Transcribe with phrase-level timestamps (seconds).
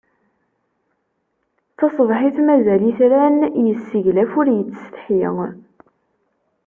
[1.77, 5.23] Taṣebḥit mazal itran, yesseglaf ur yettsetḥi.